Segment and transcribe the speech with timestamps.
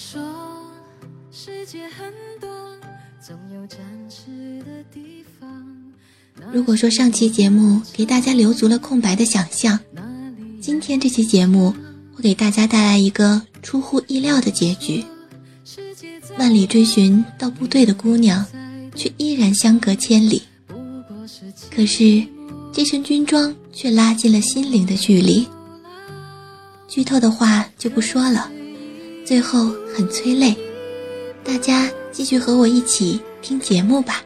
[0.00, 0.18] 说
[1.30, 2.10] 世界很
[2.40, 2.48] 多，
[3.20, 3.78] 总有展
[4.08, 5.46] 翅的地方。
[6.50, 9.78] 如果说上期节目给大家留足了空白的想象，
[10.58, 11.74] 今天这期节目
[12.14, 15.04] 会给大家带来一个出乎意料的结局。
[16.38, 18.44] 万里追寻到部队的姑娘，
[18.94, 20.42] 却依然相隔千里。
[21.70, 22.26] 可是，
[22.72, 25.46] 这身军装却拉近了心灵的距离。
[26.88, 28.50] 剧透的话就不说了，
[29.30, 30.56] 最后很催泪，
[31.44, 34.24] 大家继续和我一起听节目吧。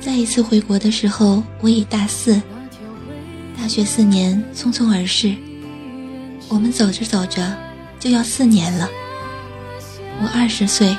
[0.00, 2.40] 再一次回国的时候，我已大四。
[3.60, 5.34] 大学四年匆匆而逝，
[6.48, 7.58] 我们走着走着
[7.98, 8.88] 就要四年了。
[10.22, 10.96] 我二十岁，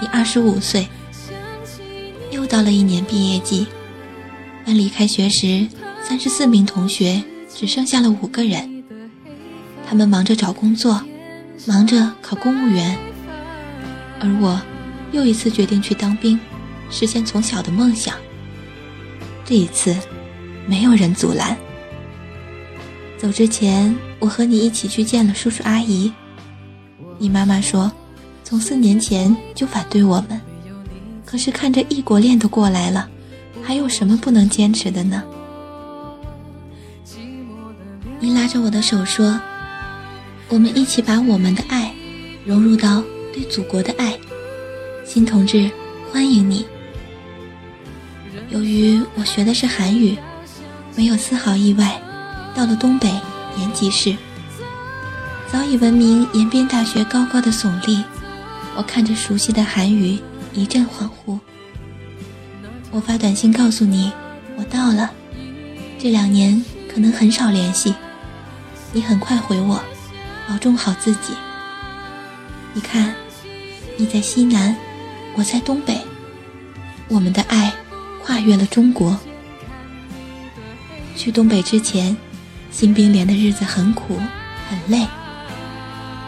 [0.00, 0.86] 你二十五岁，
[2.30, 3.66] 又到了一年毕业季。
[4.64, 5.66] 班里开学时，
[6.02, 8.84] 三十四名同学只剩下了五个人，
[9.88, 11.02] 他们忙着找工作，
[11.66, 12.96] 忙着考公务员，
[14.20, 14.60] 而我
[15.10, 16.38] 又一次决定去当兵，
[16.90, 18.14] 实现从小的梦想。
[19.44, 19.96] 这一次，
[20.66, 21.56] 没有人阻拦。
[23.16, 26.12] 走之前，我和你一起去见了叔叔阿姨。
[27.18, 27.90] 你妈妈说。
[28.48, 30.40] 从四年前就反对我们，
[31.26, 33.06] 可是看着异国恋都过来了，
[33.62, 35.22] 还有什么不能坚持的呢？
[38.18, 39.38] 你拉着我的手说
[40.48, 41.92] ：“我们一起把我们的爱
[42.46, 43.04] 融入到
[43.34, 44.18] 对祖国的爱。”
[45.04, 45.70] 新同志，
[46.10, 46.64] 欢迎你。
[48.48, 50.16] 由于我学的是韩语，
[50.96, 52.00] 没有丝毫意外，
[52.54, 53.10] 到了东北
[53.58, 54.16] 延吉市，
[55.52, 58.02] 早已闻名延边大学高高的耸立。
[58.78, 60.20] 我看着熟悉的韩语，
[60.54, 61.36] 一阵恍惚。
[62.92, 64.12] 我发短信告诉你，
[64.56, 65.10] 我到了。
[65.98, 67.92] 这两年可能很少联系，
[68.92, 69.82] 你很快回我，
[70.48, 71.34] 保重好自己。
[72.72, 73.12] 你看，
[73.96, 74.76] 你在西南，
[75.34, 76.00] 我在东北，
[77.08, 77.72] 我们的爱
[78.22, 79.18] 跨越了中国。
[81.16, 82.16] 去东北之前，
[82.70, 84.20] 新兵连的日子很苦
[84.70, 85.04] 很累，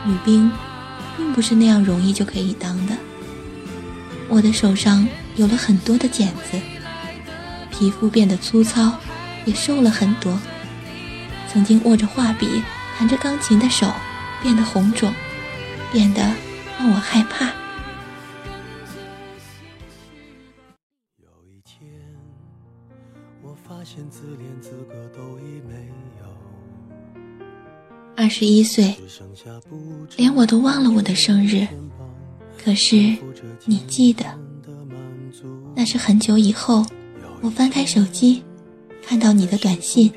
[0.04, 0.50] 女兵。
[1.20, 2.96] 并不是那样容易就可以当的。
[4.26, 6.58] 我的手上有了很多的茧子，
[7.70, 8.98] 皮肤变得粗糙，
[9.44, 10.40] 也瘦了很多。
[11.46, 12.62] 曾经握着画笔、
[12.96, 13.92] 弹着钢琴的手
[14.42, 15.12] 变得红肿，
[15.92, 16.22] 变得
[16.78, 17.48] 让我害怕。
[21.18, 21.86] 有一天，
[23.42, 25.92] 我发现自怜资格都已没
[28.20, 28.94] 二十一岁，
[30.18, 31.66] 连我都忘了我的生日，
[32.62, 33.16] 可是
[33.64, 34.26] 你记得，
[35.74, 36.84] 那是很久以后。
[37.40, 38.42] 我翻开手机，
[39.02, 40.12] 看到你的短信，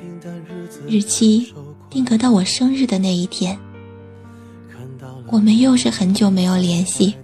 [0.86, 1.50] 日期
[1.88, 3.58] 定格到我生日的那一天。
[5.28, 7.14] 我们又是很久没有联系，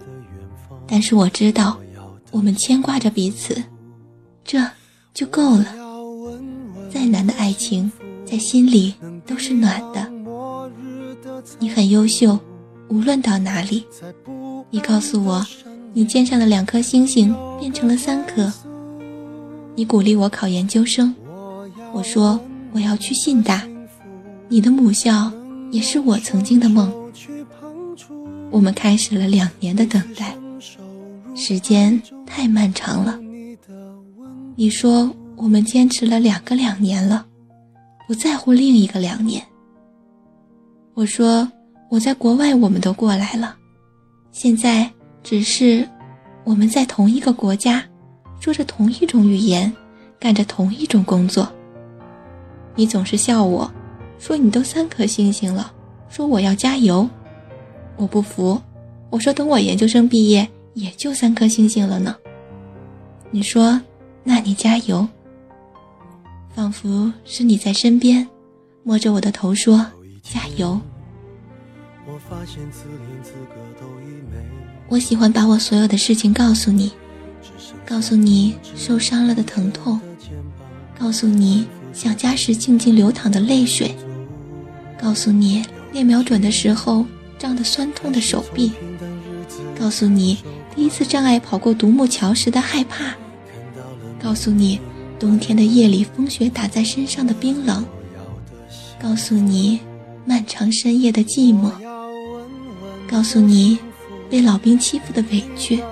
[0.86, 1.78] 但是我知道，
[2.30, 3.62] 我们牵挂着彼此，
[4.42, 4.66] 这
[5.12, 5.66] 就够了。
[6.90, 7.92] 再难的爱情，
[8.24, 8.94] 在心里
[9.26, 10.09] 都是暖的。
[11.58, 12.38] 你很优秀，
[12.88, 13.84] 无论到哪里。
[14.70, 15.44] 你告诉我，
[15.92, 18.52] 你肩上的两颗星星变成了三颗。
[19.74, 21.14] 你鼓励我考研究生，
[21.92, 22.38] 我说
[22.72, 23.66] 我要去信大。
[24.48, 25.32] 你的母校
[25.70, 26.92] 也是我曾经的梦。
[28.50, 30.36] 我们开始了两年的等待，
[31.34, 33.18] 时间太漫长了。
[34.56, 37.24] 你说我们坚持了两个两年了，
[38.06, 39.42] 不在乎另一个两年。
[40.94, 41.50] 我说
[41.88, 43.56] 我在国外，我们都过来了，
[44.32, 44.90] 现在
[45.22, 45.88] 只是
[46.44, 47.82] 我们在同一个国家，
[48.40, 49.72] 说着同一种语言，
[50.18, 51.50] 干着同一种工作。
[52.74, 53.70] 你总是笑我，
[54.18, 55.72] 说你都三颗星星了，
[56.08, 57.08] 说我要加油。
[57.96, 58.60] 我不服，
[59.10, 62.16] 我说等我研究生毕业，也就三颗星星了呢。
[63.30, 63.80] 你说，
[64.24, 65.06] 那你加油。
[66.54, 68.26] 仿佛是你在身边，
[68.82, 69.86] 摸着我的头说
[70.32, 70.80] 加油。
[74.88, 76.92] 我喜欢把我所有的事情告诉你，
[77.84, 80.00] 告诉你受伤了的疼痛，
[80.98, 83.94] 告诉你想家时静静流淌的泪水，
[85.00, 87.04] 告诉你练瞄准的时候
[87.38, 88.72] 胀得酸痛的手臂，
[89.78, 90.38] 告诉你
[90.74, 93.14] 第一次障碍跑过独木桥时的害怕，
[94.22, 94.80] 告诉你
[95.18, 97.84] 冬天的夜里风雪打在身上的冰冷，
[99.00, 99.80] 告诉你
[100.24, 101.70] 漫长深夜的寂寞。
[103.10, 103.78] 告诉你，
[104.28, 105.82] 被老兵欺负的委屈。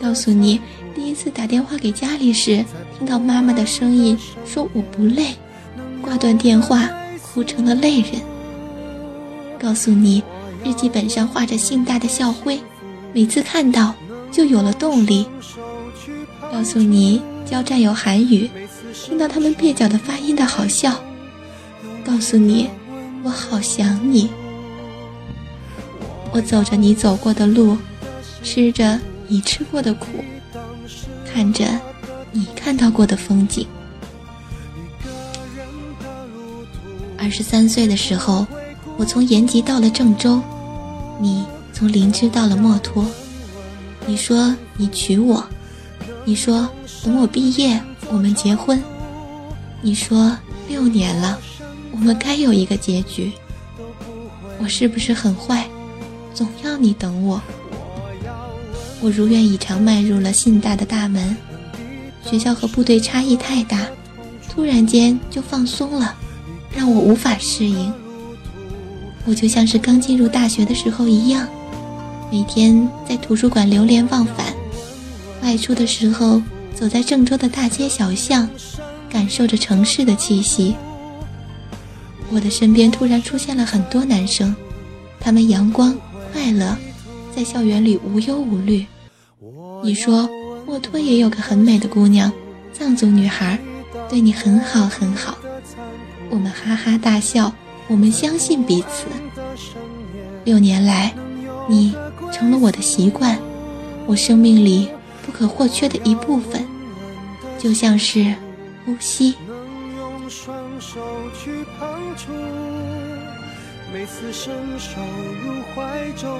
[0.00, 0.60] 告诉你
[0.94, 2.64] 第一次打电话给家里时，
[2.96, 5.34] 听到妈妈的声音，说我不累，
[6.02, 6.88] 挂断电话，
[7.22, 8.20] 哭成了泪人。
[9.58, 10.22] 告诉你
[10.64, 12.60] 日记本上画着姓大的校徽，
[13.12, 13.94] 每次看到
[14.30, 15.26] 就有了动力。
[16.52, 18.48] 告诉你教战友韩语，
[19.04, 20.94] 听到他们蹩脚的发音的好笑。
[22.04, 22.68] 告诉你
[23.22, 24.30] 我好想你。
[26.30, 27.76] 我走着你走过的路，
[28.42, 30.24] 吃着你吃过的苦，
[31.26, 31.64] 看着
[32.32, 33.66] 你看到过的风景。
[37.16, 38.46] 二十三岁的时候，
[38.96, 40.40] 我从延吉到了郑州，
[41.18, 43.04] 你从灵芝到了墨脱。
[44.06, 45.44] 你说你娶我，
[46.24, 46.68] 你说
[47.02, 47.78] 等我毕业
[48.10, 48.82] 我们结婚，
[49.82, 50.36] 你说
[50.68, 51.38] 六年了，
[51.98, 53.32] 我们该有一个结局。
[54.60, 55.68] 我是不是很坏？
[56.32, 57.42] 总要你等我，
[59.00, 61.36] 我如愿以偿迈入了信大的大门。
[62.24, 63.86] 学校和部队差异太大，
[64.48, 66.14] 突然间就放松了，
[66.70, 67.92] 让我无法适应。
[69.24, 71.48] 我就像是刚进入大学的时候一样，
[72.30, 74.46] 每天在图书馆流连忘返，
[75.42, 76.40] 外出的时候
[76.74, 78.48] 走在郑州的大街小巷，
[79.10, 80.76] 感受着城市的气息。
[82.30, 84.54] 我的身边突然出现了很多男生，
[85.18, 85.96] 他们阳光。
[86.30, 86.76] 快乐，
[87.34, 88.84] 在校园里无忧无虑。
[89.82, 90.28] 你说
[90.66, 92.30] 墨脱也有个很美的姑娘，
[92.72, 93.58] 藏族女孩，
[94.10, 95.38] 对你很好很好。
[96.28, 97.50] 我们哈哈大笑，
[97.88, 99.06] 我们相信彼此。
[100.44, 101.14] 六年来，
[101.66, 101.94] 你
[102.30, 103.38] 成了我的习惯，
[104.06, 104.88] 我生命里
[105.24, 106.62] 不可或缺的一部分，
[107.58, 108.34] 就像是
[108.84, 109.34] 呼吸。
[113.98, 115.00] 每次伸手
[115.42, 116.30] 入怀中，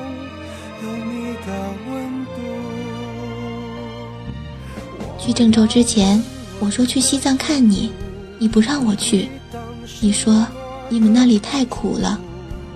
[0.80, 1.50] 有你的
[1.90, 2.40] 温度。
[5.18, 6.22] 去郑州之前，
[6.60, 7.90] 我说去西藏看你，
[8.38, 9.28] 你不让我去。
[9.98, 10.46] 你说
[10.88, 12.20] 你们那里太苦了，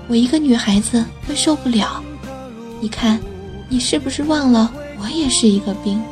[0.08, 2.02] 我一个女孩子会受不了。
[2.80, 3.20] 你看，
[3.68, 6.02] 你是不是忘了我也是一个兵？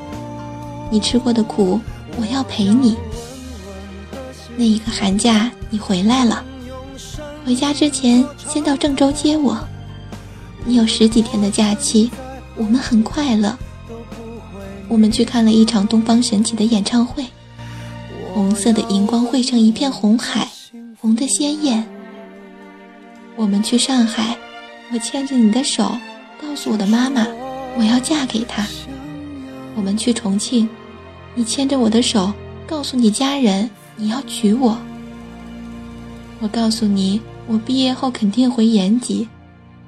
[0.92, 1.80] 你吃过的苦，
[2.16, 2.96] 我要陪你。
[4.56, 6.44] 那一个寒假，你回来了。
[7.44, 9.58] 回家之前，先到郑州接我。
[10.64, 12.10] 你有十几天的假期，
[12.56, 13.56] 我们很快乐。
[14.88, 17.24] 我们去看了一场东方神起的演唱会，
[18.34, 20.46] 红色的荧光汇成一片红海，
[21.00, 21.84] 红的鲜艳。
[23.36, 24.36] 我们去上海，
[24.92, 25.96] 我牵着你的手，
[26.40, 27.26] 告诉我的妈妈，
[27.76, 28.66] 我要嫁给他。
[29.74, 30.68] 我们去重庆，
[31.34, 32.32] 你牵着我的手，
[32.66, 34.76] 告诉你家人，你要娶我。
[36.40, 37.20] 我告诉你。
[37.48, 39.26] 我毕业后肯定回延吉，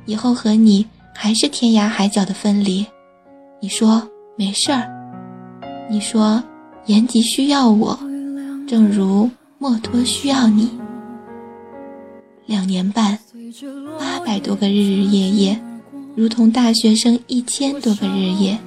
[0.05, 0.85] 以后和你
[1.15, 2.85] 还是天涯海角的分离。
[3.61, 4.03] 你说
[4.37, 4.91] 没事儿，
[5.89, 6.43] 你说
[6.87, 7.97] 延吉需要我，
[8.67, 10.69] 正如墨脱需要你。
[12.47, 13.17] 两年半，
[13.97, 15.61] 八百多个日日夜夜，
[16.17, 18.59] 如同大学生一千多个日夜。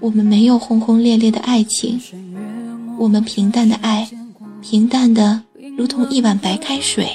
[0.00, 1.98] 我们没有轰轰烈烈的爱情，
[2.98, 4.06] 我们平淡的爱，
[4.60, 5.40] 平淡的
[5.76, 7.06] 如同一碗白开水。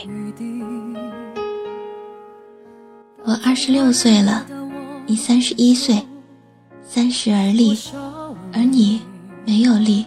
[3.24, 4.46] 我二十六岁了，
[5.08, 6.00] 你三十一岁，
[6.84, 7.76] 三十而立，
[8.54, 9.02] 而你
[9.46, 10.06] 没有立。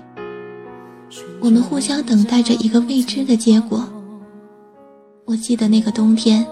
[1.41, 3.85] 我们互相等待着一个未知的结果。
[5.25, 6.47] 我记得那个冬天，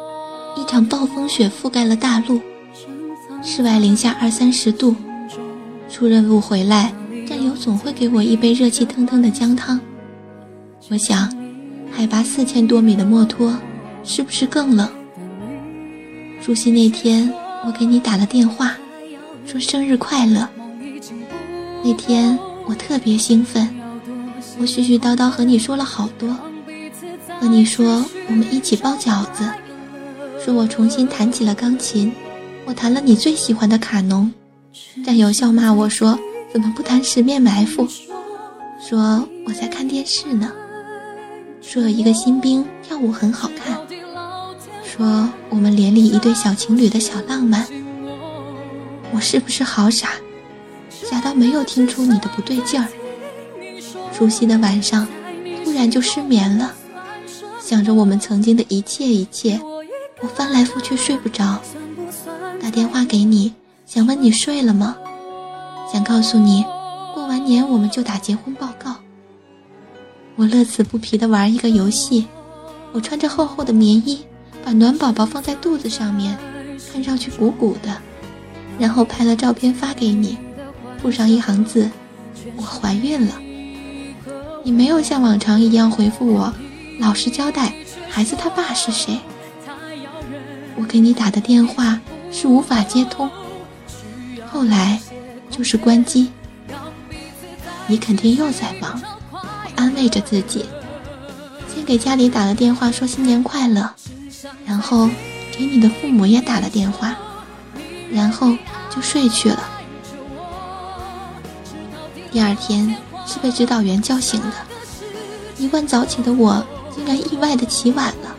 [0.56, 2.40] 一场暴风雪覆盖了大陆，
[3.42, 4.94] 室外零下二三十度。
[5.88, 6.92] 出任务回来，
[7.26, 9.78] 战友总会给我一杯热气腾腾的姜汤。
[10.90, 11.30] 我想，
[11.94, 13.56] 海拔四千多米的墨脱，
[14.02, 14.88] 是不是更冷？
[16.42, 17.32] 除夕那天，
[17.64, 18.74] 我给你打了电话，
[19.46, 20.48] 说生日快乐。
[21.84, 23.68] 那天我特别兴奋，
[24.58, 26.36] 我絮絮叨叨和你说了好多，
[27.38, 29.48] 和你说我们一起包饺子，
[30.44, 32.12] 说我重新弹起了钢琴，
[32.64, 34.32] 我弹了你最喜欢的卡农。
[35.04, 36.18] 战友笑骂我说
[36.52, 37.86] 怎么不弹十面埋伏，
[38.80, 40.50] 说我在看电视呢，
[41.62, 43.80] 说有一个新兵跳舞很好看。
[44.84, 47.66] 说我们连里一对小情侣的小浪漫，
[49.10, 50.08] 我是不是好傻，
[50.90, 52.86] 傻到没有听出你的不对劲儿？
[54.12, 55.06] 除夕的晚上，
[55.64, 56.74] 突然就失眠了，
[57.58, 59.58] 想着我们曾经的一切一切，
[60.20, 61.58] 我翻来覆去睡不着，
[62.60, 63.54] 打电话给你，
[63.86, 64.96] 想问你睡了吗？
[65.90, 66.64] 想告诉你，
[67.14, 68.71] 过完年我们就打结婚报。
[70.42, 72.26] 我乐此不疲地玩一个游戏，
[72.90, 74.26] 我穿着厚厚的棉衣。
[74.64, 76.36] 把暖宝宝放在肚子上面，
[76.92, 77.96] 看上去鼓鼓的，
[78.76, 80.36] 然后拍了照片发给你，
[81.00, 81.88] 附上一行字
[82.58, 83.40] ：“我怀孕了。”
[84.64, 86.52] 你没有像往常一样回复我，
[86.98, 87.72] 老实交代
[88.08, 89.20] 孩子他爸是谁。
[90.74, 92.00] 我给你打的电话
[92.32, 93.30] 是无法接通，
[94.50, 95.00] 后来
[95.50, 96.32] 就是关机。
[97.86, 99.00] 你肯定又在忙，
[99.82, 100.64] 安慰着自己。
[101.74, 103.90] 先给家里打了电话说新年快乐，
[104.64, 105.10] 然后
[105.50, 107.16] 给你的父母也打了电话，
[108.12, 108.56] 然后
[108.94, 109.68] 就睡去了。
[112.30, 112.94] 第二天
[113.26, 114.52] 是被指导员叫醒的，
[115.58, 118.36] 一贯早起的我竟然意外的起晚了。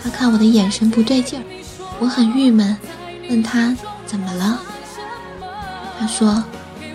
[0.00, 1.44] 他看我的眼神不对劲儿，
[1.98, 2.76] 我很郁闷，
[3.28, 4.60] 问他怎么了。
[5.98, 6.44] 他说，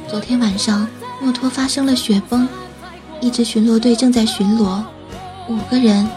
[0.08, 0.88] 昨天晚上
[1.20, 2.48] 墨脱发生了雪崩，
[3.22, 4.82] 一支巡逻队正在巡逻，
[5.50, 6.08] 五个人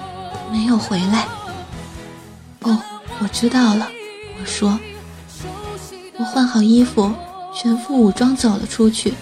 [0.53, 1.27] 没有回来。
[2.61, 2.79] 哦，
[3.19, 3.89] 我知道了，
[4.41, 4.79] 我说。
[6.19, 7.13] 我换好衣服，
[7.53, 9.15] 全副武装走了出去。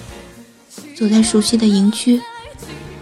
[0.94, 2.20] 走在熟悉的营区，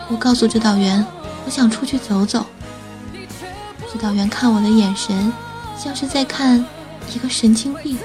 [0.06, 1.04] 我告诉指导员，
[1.44, 2.46] 我想出去走走。
[3.92, 5.32] 指导员看我的眼神，
[5.76, 6.64] 像是在看
[7.12, 7.98] 一个神经病。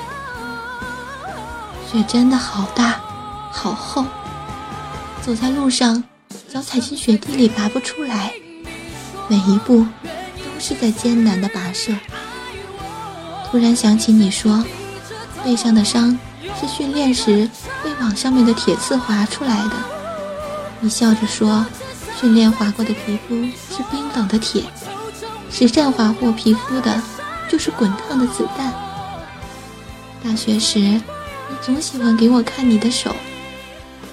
[1.91, 2.99] 雪真的好大，
[3.51, 4.03] 好厚，
[5.21, 6.03] 走在路上，
[6.53, 8.31] 脚踩进雪地里拔不出来，
[9.27, 9.83] 每一步
[10.37, 11.91] 都是在艰难的跋涉。
[13.49, 14.63] 突然想起你说，
[15.43, 16.15] 背上的伤
[16.61, 17.49] 是训练时。
[17.83, 19.71] 被网上面的铁刺划出来的，
[20.79, 21.65] 你笑着说
[22.21, 23.35] ：“训练划过的皮肤
[23.75, 24.63] 是冰冷的铁，
[25.49, 27.01] 实战划过皮肤的，
[27.49, 28.71] 就是滚烫的子弹。”
[30.23, 31.01] 大学时，你
[31.63, 33.13] 总喜欢给我看你的手，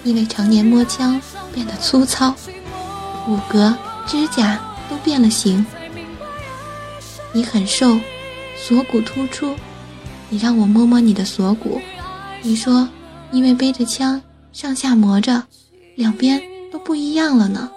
[0.04, 1.20] 因为常年摸枪
[1.52, 2.34] 变得粗糙，
[3.24, 3.74] 骨骼、
[4.06, 5.64] 指甲都变了形。
[7.32, 7.98] 你很瘦，
[8.56, 9.54] 锁骨突出，
[10.28, 11.80] 你让我摸摸你的锁骨，
[12.42, 12.88] 你说。
[13.32, 14.20] 因为背着枪
[14.52, 15.44] 上下磨着，
[15.94, 16.42] 两边
[16.72, 17.70] 都不一样了呢。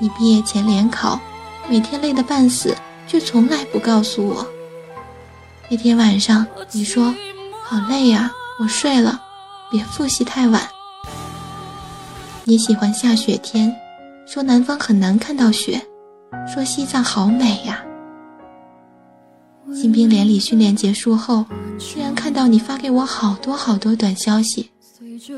[0.00, 1.20] 你毕业前联考，
[1.68, 4.44] 每天累得半死，却从来不告诉我。
[5.68, 7.14] 那天晚上你说
[7.62, 9.22] 好累呀，我睡了，
[9.70, 10.68] 别复习太晚。
[12.50, 13.72] 你喜欢下雪天，
[14.26, 15.80] 说南方很难看到雪，
[16.52, 17.80] 说西藏好美呀。
[19.72, 21.44] 新兵连里训练结束后，
[21.78, 24.68] 居然看到你发给我好多好多短消息。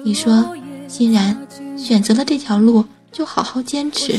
[0.03, 0.57] 你说，
[0.89, 1.37] 欣然
[1.77, 4.19] 选择了这条路，就好好坚持。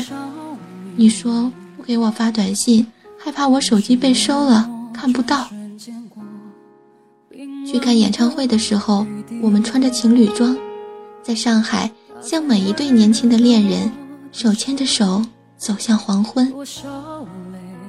[0.96, 2.86] 你说不给我发短信，
[3.18, 5.50] 害怕我手机被收了看不到。
[7.66, 9.04] 去看演唱会的时候，
[9.42, 10.56] 我们穿着情侣装，
[11.24, 11.90] 在上海，
[12.26, 13.92] 像每一对年轻的恋人，
[14.32, 15.22] 手牵着手
[15.58, 16.52] 走向黄昏。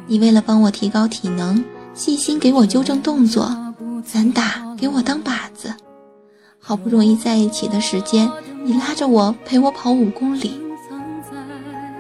[0.09, 1.63] 你为了帮我提高体能。
[1.95, 3.57] 细心给我纠正动作，
[4.05, 5.73] 散打给我当靶子，
[6.59, 8.29] 好不容易在一起的时间，
[8.65, 10.61] 你拉着我陪我跑五公里。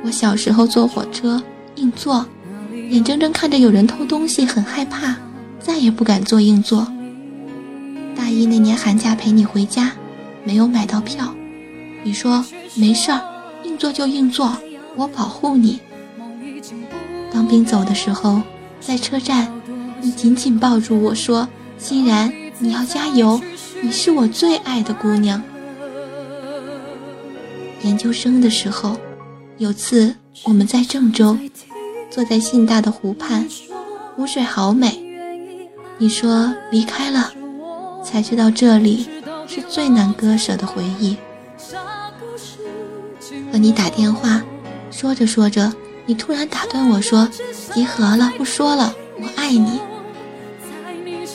[0.04, 1.40] 我小时候坐火车
[1.76, 2.26] 硬座，
[2.90, 5.14] 眼睁睁看着有人偷东西，很害怕，
[5.60, 6.84] 再也不敢坐硬座。
[8.16, 9.92] 大一那年寒假陪你回家，
[10.42, 11.32] 没有买到票，
[12.04, 12.44] 你说
[12.76, 13.20] 没事儿，
[13.64, 14.56] 硬座就硬座，
[14.94, 15.80] 我保护你。
[17.32, 18.40] 当兵走的时候，
[18.80, 19.50] 在车站。
[20.00, 23.40] 你紧紧抱住我说：“欣然，你要加油，
[23.80, 25.42] 你是我最爱的姑娘。”
[27.80, 28.98] 研究生的时候，
[29.56, 31.38] 有次我们在郑州，
[32.10, 33.48] 坐在信大的湖畔，
[34.14, 35.02] 湖水好美。
[35.96, 37.32] 你说离开了，
[38.04, 39.08] 才知道这里
[39.46, 41.16] 是最难割舍的回忆。
[43.54, 44.42] 和你打电话，
[44.90, 45.72] 说着说着，
[46.06, 47.28] 你突然打断我说
[47.72, 49.78] ：“集合了，不说了，我爱你。”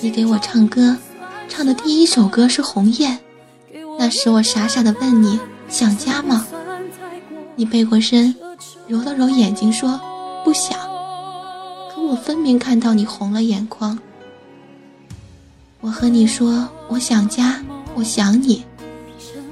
[0.03, 0.97] 你给我唱歌，
[1.47, 3.17] 唱的第一首歌是《鸿雁》。
[3.97, 6.45] 那时我傻傻的问你想家吗？
[7.55, 8.35] 你背过身，
[8.85, 9.97] 揉了揉眼睛说
[10.43, 10.77] 不想。
[11.89, 13.97] 可我分明看到你红了眼眶。
[15.79, 17.63] 我和你说我想家，
[17.95, 18.65] 我想你。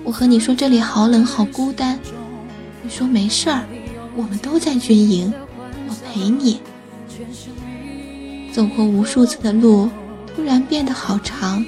[0.03, 1.97] 我和你说这里好冷好孤单。
[2.87, 3.65] 你说没事儿，
[4.15, 5.33] 我们都在军营，
[5.89, 6.61] 我陪你。
[8.53, 9.89] 走过无数次的路。
[10.33, 11.65] 突然变得好长，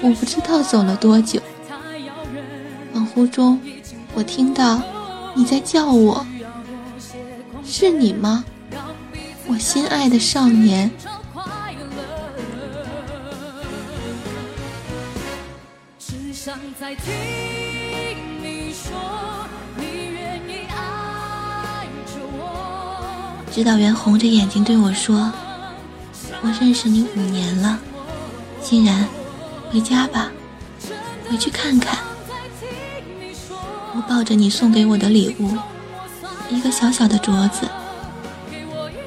[0.00, 1.38] 我不知道走了多久。
[2.94, 3.60] 恍惚中，
[4.14, 4.80] 我听到
[5.34, 6.24] 你在叫我，
[7.62, 8.42] 是你吗？
[9.46, 10.90] 我心爱的少年。
[23.56, 25.32] 指导员红着眼睛对我说。
[26.42, 27.78] 我认识你五年了，
[28.60, 29.08] 欣然，
[29.70, 30.30] 回家吧。
[31.26, 31.98] 回去看看。
[33.94, 35.56] 我抱着你送给我的礼物，
[36.50, 37.66] 一个小小的镯子，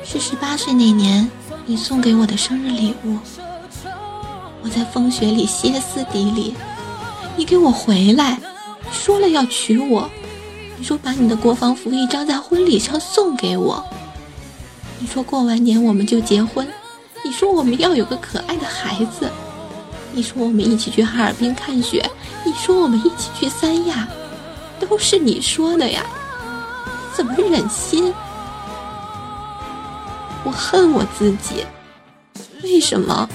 [0.03, 1.29] 是十八岁那年
[1.67, 3.19] 你送给我的生日礼物。
[4.63, 6.55] 我在风雪里歇斯底里，
[7.37, 8.39] 你给我回来！
[8.91, 10.09] 说了要娶我，
[10.75, 13.85] 你说把你的国防服一张在婚礼上送给我，
[14.99, 16.67] 你说过完年我们就结婚，
[17.23, 19.29] 你说我们要有个可爱的孩子，
[20.11, 22.05] 你说我们一起去哈尔滨看雪，
[22.45, 24.07] 你说我们一起去三亚。
[24.79, 26.05] 都是你说的呀，
[27.13, 28.13] 怎么忍心？
[30.45, 31.65] 我恨我自己，
[32.63, 33.27] 为什么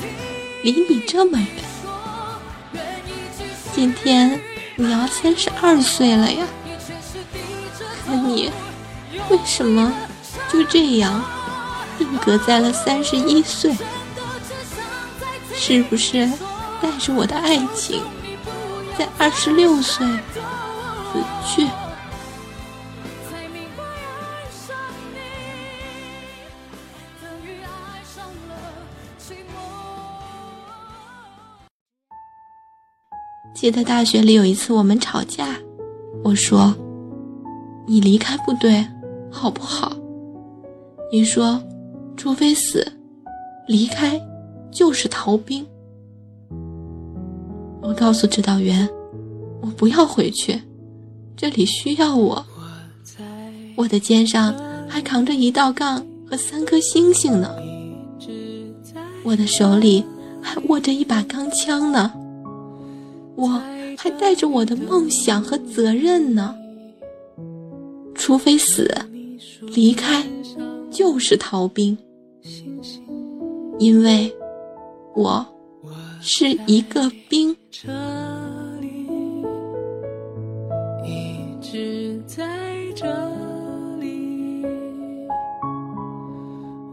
[0.62, 2.82] 离你这么远？
[3.74, 4.40] 今天
[4.76, 6.46] 你要三十二岁了呀，
[8.06, 8.50] 可你
[9.28, 9.92] 为什么
[10.50, 11.22] 就这样
[12.14, 13.74] 定格在了三十一岁？
[15.52, 16.30] 是不是
[16.80, 18.00] 带着我的爱情，
[18.96, 21.24] 在二十六岁死？
[21.44, 21.68] 去。
[33.54, 35.48] 记得大学里有一次我们吵架，
[36.22, 36.72] 我说
[37.88, 38.86] ：“你离开部队
[39.32, 39.92] 好不好？”
[41.10, 41.60] 你说
[42.16, 42.86] ：“除非死，
[43.66, 44.20] 离开
[44.70, 45.66] 就是逃兵。”
[47.82, 48.88] 我告诉指导员
[49.60, 50.60] ：“我不要回去。”
[51.36, 52.46] 这里需要我，
[53.76, 54.54] 我的肩上
[54.88, 57.50] 还扛着一道杠和三颗星星呢，
[59.24, 60.04] 我的手里
[60.40, 62.12] 还握着一把钢枪呢，
[63.34, 63.48] 我
[63.98, 66.54] 还带着我的梦想和责任呢。
[68.14, 68.88] 除非死，
[69.74, 70.24] 离开
[70.90, 71.98] 就是逃兵，
[73.78, 74.34] 因为
[75.14, 75.44] 我
[76.20, 77.56] 是一个兵。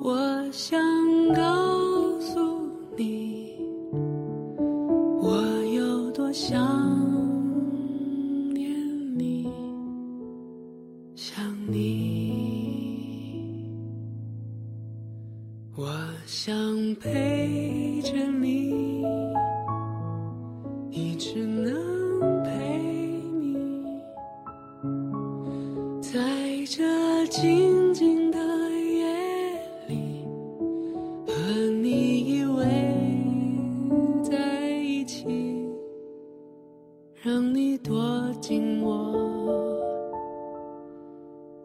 [0.04, 0.52] 我
[37.34, 39.16] 让你躲进我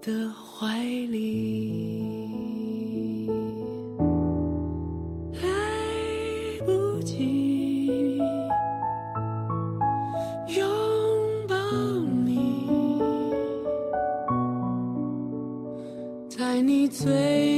[0.01, 0.79] 的怀
[1.11, 1.99] 里。
[5.43, 5.51] 来
[6.65, 8.17] 不及
[10.57, 10.69] 拥
[11.49, 11.57] 抱
[12.25, 12.71] 你
[16.29, 17.56] 在你最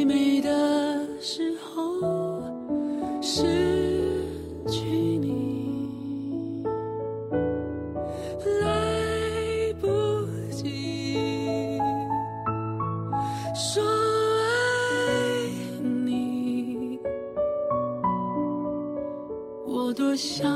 [19.88, 20.46] 我多想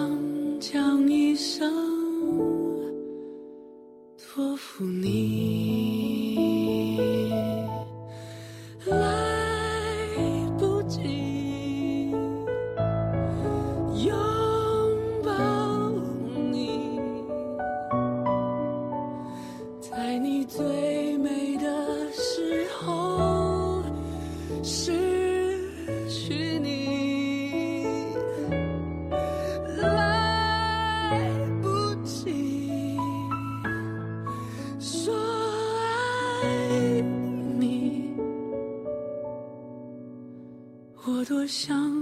[0.61, 1.92] 讲一声。
[41.23, 42.02] 我多想